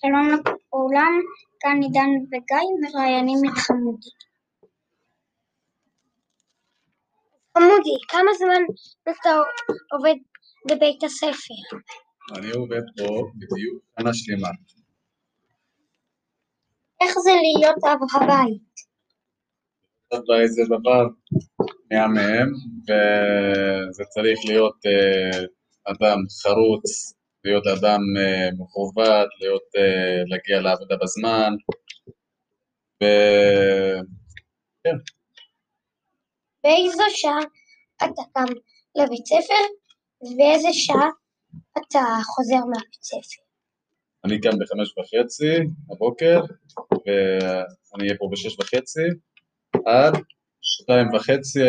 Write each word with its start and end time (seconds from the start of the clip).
שלום 0.00 0.28
לכולם, 0.30 1.14
כאן 1.60 1.76
עידן 1.82 2.10
וגיא 2.26 2.68
מראיינים 2.82 3.38
את 3.48 3.58
חמודי. 3.58 4.10
חמודי, 7.58 7.96
כמה 8.08 8.30
זמן 8.38 8.62
אתה 9.02 9.30
עובד 9.92 10.14
בבית 10.70 11.02
הספר? 11.04 11.54
אני 12.36 12.50
עובד 12.50 12.82
פה 12.96 13.30
בדיוק 13.38 13.82
שנה 14.00 14.10
שלמה. 14.14 14.48
איך 17.00 17.18
זה 17.18 17.30
להיות 17.30 17.76
אב 17.84 18.22
הבית? 18.22 18.74
הבית 20.12 20.50
זה 20.50 20.62
דבר 20.66 21.06
מהמם, 21.90 22.52
וזה 22.82 24.04
צריך 24.04 24.38
להיות 24.48 24.78
אה, 24.86 25.44
אדם 25.84 26.18
חרוץ, 26.42 27.13
להיות 27.44 27.66
אדם 27.66 28.00
אה, 28.18 28.48
מכובד, 28.58 29.26
להיות, 29.40 29.62
אה, 29.76 30.22
להגיע 30.26 30.60
לעבודה 30.60 30.96
בזמן, 31.02 31.52
וכן. 32.96 34.96
באיזו 36.64 37.04
שעה 37.08 37.38
אתה 37.96 38.22
קם 38.34 38.52
לבית 38.96 39.26
ספר 39.26 39.64
ובאיזה 40.20 40.68
שעה 40.72 41.08
אתה 41.78 42.00
חוזר 42.24 42.64
מהבית 42.70 43.02
ספר? 43.02 43.42
אני 44.24 44.40
קם 44.40 44.50
בחמש 44.60 44.94
וחצי 44.98 45.54
בבוקר, 45.88 46.40
ואני 47.92 48.04
אהיה 48.04 48.18
פה 48.18 48.28
בשש 48.32 48.58
וחצי 48.60 49.00
עד 49.86 50.14
שתיים 50.62 51.14
וחצי, 51.14 51.60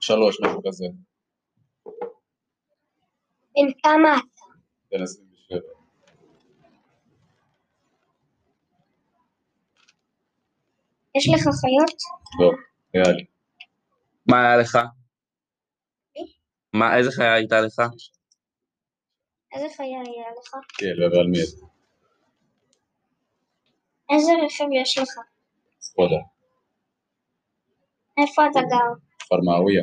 שלוש, 0.00 0.40
משהו 0.40 0.60
כזה. 0.66 0.84
בן 3.54 3.72
כמה 3.82 4.14
אתה? 4.14 4.33
בן 4.94 5.02
עשרים 5.02 5.28
ושבע. 5.32 5.58
יש 11.16 11.28
לך 11.34 11.42
חיות? 11.42 12.00
לא, 12.40 12.50
היה 12.94 13.12
לי. 13.16 13.24
מה 14.26 14.46
היה 14.46 14.56
לך? 14.56 14.78
מה, 16.72 16.96
איזה 16.98 17.10
חיה 17.10 17.34
הייתה 17.34 17.60
לך? 17.60 17.80
איזה 19.52 19.66
חיה 19.76 19.86
היה 19.86 20.30
לך? 20.38 20.54
כן, 20.78 21.02
אבל 21.06 21.26
מת. 21.26 21.70
איזה 24.10 24.32
רכב 24.46 24.64
יש 24.82 24.98
לך? 24.98 25.10
סקודה. 25.80 26.20
איפה 28.18 28.42
אתה 28.50 28.60
גר? 28.60 29.00
כפר 29.18 29.36
מעוויה. 29.44 29.82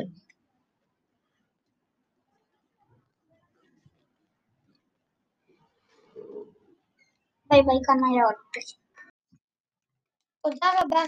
ביי 7.52 7.62
ביי 7.62 7.80
כאן 7.86 7.96
היה 8.08 8.24
עוד 8.24 8.34
פרק. 8.52 8.78
תודה 10.42 10.70
רבה 10.80 11.02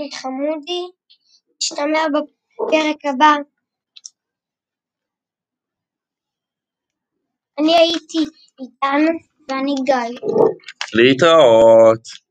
לחמודי, 0.00 0.82
נשתמע 1.56 2.02
בפרק 2.12 3.04
הבא. 3.04 3.34
אני 7.58 7.76
הייתי 7.76 8.18
איתן 8.60 9.02
ואני 9.48 9.74
גיא. 9.84 10.18
להתראות. 10.94 12.22